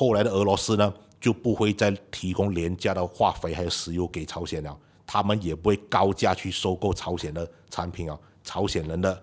[0.00, 4.74] 后来的俄罗斯呢就不会再提供廉价的化肥还有石油给朝鲜了，
[5.06, 9.22] 他们也不会高价去收购朝鲜的产品啊，朝鲜人的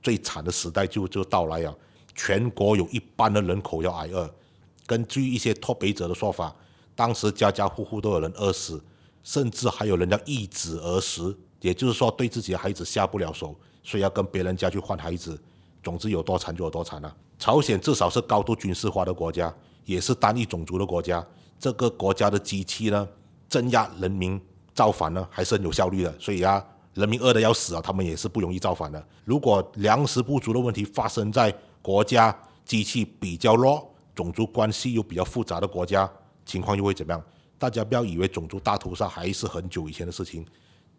[0.00, 1.76] 最惨的时代就就到来了，
[2.14, 4.32] 全国有一半的人口要挨饿。
[4.86, 6.54] 根据一些脱北者的说法，
[6.94, 8.80] 当时家家户户都有人饿死，
[9.24, 15.36] 甚至还有人要易子而食，也就是说对自己的孩子下不了手，所以要跟别人家去换孩子。
[15.82, 17.12] 总之有多惨就有多惨了。
[17.40, 19.52] 朝鲜至少是高度军事化的国家，
[19.84, 21.24] 也是单一种族的国家。
[21.58, 23.08] 这个国家的机器呢，
[23.48, 24.40] 镇压人民
[24.74, 26.18] 造反呢，还是很有效率的。
[26.18, 26.64] 所以啊，
[26.94, 29.06] 人民饿得要死啊，他们也是不容易造反的。
[29.24, 36.10] 如果粮食不足的问题发生在国家机器比较弱、种族关系又比较复杂的国家，
[36.44, 37.22] 情况又会怎么样？
[37.58, 40.44] 大家不要以为种族大屠杀还是很久以前的事情。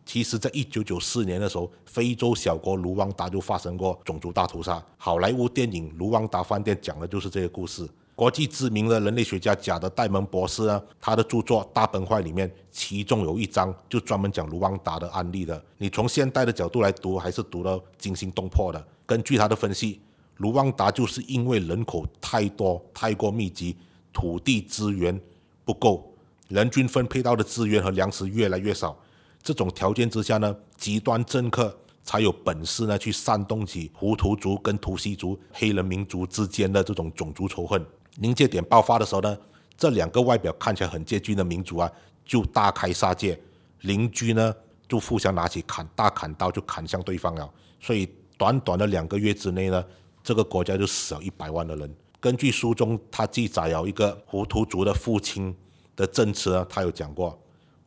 [0.05, 4.81] 其实，在一九九四年的时候，非洲小国卢旺达就发生过种族大屠杀。
[4.97, 7.85] 好莱坞电影《卢旺达饭店》讲的就是这个故事。
[8.15, 15.61] 国际知名的人类学家贾德戴蒙博士呢，他的著作《大崩坏》里面，其中有一章就专门讲卢旺达的案例的。
[15.79, 18.87] 你从现代的角度来读，还是读到惊心动魄的。
[19.05, 19.99] 根据他的分析，
[20.37, 23.75] 卢旺达就是因为人口太多、太过密集，
[24.13, 25.19] 土地资源
[25.65, 26.13] 不够，
[26.49, 28.95] 人均分配到的资源和粮食越来越少。
[29.41, 37.83] 这种条件之下呢，极端政客才有本事呢去煽动起胡图族跟图西族、黑人民族之间的这种种族仇恨。
[38.17, 39.37] 临界点爆发的时候呢，
[39.77, 41.91] 这两个外表看起来很接近的民族啊，
[42.25, 43.39] 就大开杀戒，
[43.81, 44.53] 邻居呢
[44.87, 47.51] 就互相拿起砍大砍刀就砍向对方了。
[47.79, 49.83] 所以短短的两个月之内呢，
[50.23, 51.95] 这个国家就死了一百万的人。
[52.19, 55.55] 根据书中他记载有一个胡图族的父亲
[55.95, 57.37] 的证词呢，他有讲过：“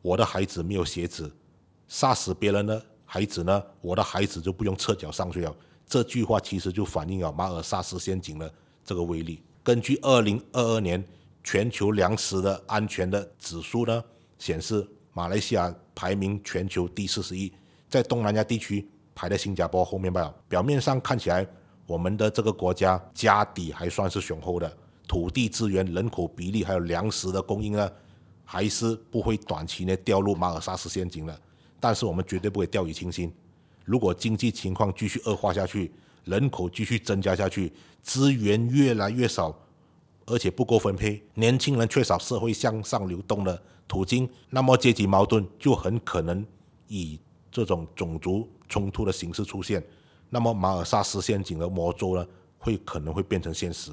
[0.03, 1.31] 我的孩子没有鞋子。”
[1.87, 3.63] 杀死别人的孩子呢？
[3.81, 5.55] 我的孩子就不用赤脚上学了。
[5.87, 9.41] 这句话其实就反映了马尔萨斯陷阱的这个威力。
[9.67, 11.03] 根据二零二二年
[11.43, 14.01] 全球粮食的安全的指数呢，
[14.39, 17.51] 显示马来西亚排名全球第四十一，
[17.89, 20.33] 在东南亚地区排在新加坡后面吧。
[20.47, 21.45] 表面上看起来，
[21.85, 27.91] 我们的这个国家家底还算是雄厚的，土地资源、人口比例还有粮食的供应呢，
[28.45, 31.41] 还是不会短期内掉入马尔萨斯陷阱的。
[31.77, 33.33] 但是我们绝对不会掉以轻心。
[33.83, 35.91] 如果经济情况继续恶化下去，
[36.27, 37.71] 人口继续增加下去，
[38.03, 39.57] 资源越来越少，
[40.25, 46.45] 而且不够分配，年轻人缺少社会向上流动的途径，那么阶级矛盾就很可能
[46.87, 47.19] 以
[47.51, 49.83] 这种种族冲突的形式出现。
[50.29, 52.27] 那么马尔萨斯陷阱的魔咒呢，
[52.57, 53.91] 会可能会变成现实。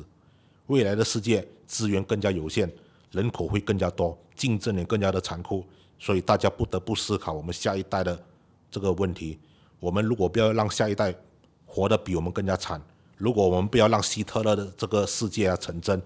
[0.67, 2.69] 未来的世界资源更加有限，
[3.13, 5.65] 人口会更加多，竞争也更加的残酷。
[5.97, 8.21] 所以大家不得不思考我们下一代的
[8.71, 9.39] 这个问题。
[9.79, 11.15] 我们如果不要让下一代
[11.75, 12.81] 活得比我们更加惨，
[13.17, 16.01] 如果我们不要让希特勒的这个世界啊成真，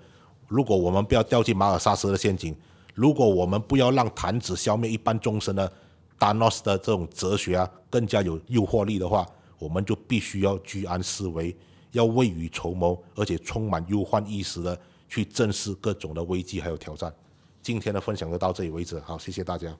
[0.46, 2.56] 如果我们不要掉进马尔萨斯的陷阱，
[2.94, 5.70] 如果我们不要让弹指消灭一般众生的
[6.18, 9.26] 达诺斯的这种哲学啊更加有诱惑力的话，
[9.58, 11.54] 我们就必须要居安思危，
[11.92, 17.12] 要未雨绸缪，而且充满忧患意识的去正视各种的危机还有挑战。
[17.60, 19.76] 今天的分享就到这里为止，好，谢谢大家。